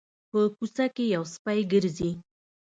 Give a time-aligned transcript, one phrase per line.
[0.29, 2.11] په کوڅه کې یو سپی ګرځي